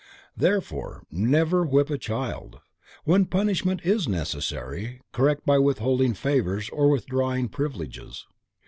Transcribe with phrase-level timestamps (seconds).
[0.35, 2.59] Therefore, never whip a child;
[3.03, 8.25] when punishment is necessary, correct by withholding favors or withdrawing privileges.